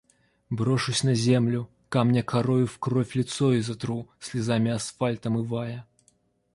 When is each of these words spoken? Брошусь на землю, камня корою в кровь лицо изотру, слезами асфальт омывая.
Брошусь 0.51 1.03
на 1.03 1.13
землю, 1.13 1.69
камня 1.89 2.23
корою 2.23 2.65
в 2.65 2.79
кровь 2.79 3.13
лицо 3.13 3.55
изотру, 3.59 4.09
слезами 4.19 4.71
асфальт 4.71 5.27
омывая. 5.27 5.87